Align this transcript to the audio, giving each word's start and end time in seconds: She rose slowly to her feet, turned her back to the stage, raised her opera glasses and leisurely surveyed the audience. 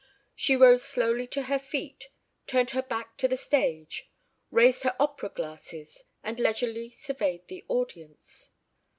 She 0.33 0.55
rose 0.55 0.81
slowly 0.83 1.27
to 1.27 1.43
her 1.43 1.59
feet, 1.59 2.09
turned 2.47 2.71
her 2.71 2.81
back 2.81 3.17
to 3.19 3.27
the 3.27 3.37
stage, 3.37 4.09
raised 4.49 4.81
her 4.81 4.95
opera 4.99 5.29
glasses 5.29 6.05
and 6.23 6.39
leisurely 6.39 6.89
surveyed 6.89 7.47
the 7.49 7.63
audience. 7.67 8.49